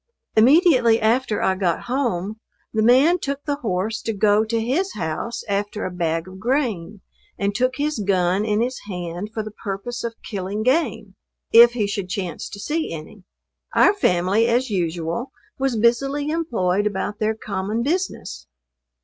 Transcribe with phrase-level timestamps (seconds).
[0.35, 2.39] Immediately after I got home,
[2.73, 7.01] the man took the horse to go to his house after a bag of grain,
[7.37, 11.13] and took his gun in his hand for the purpose of killing game,
[11.51, 13.25] if he should chance to see any.
[13.75, 18.47] Our family, as usual, was busily employed about their common business.